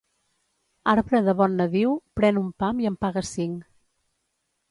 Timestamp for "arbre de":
0.93-1.33